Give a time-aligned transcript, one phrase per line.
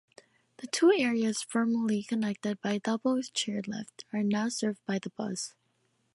[0.57, 5.53] The two areas, formerly connected by a double chairlift, are now served by bus.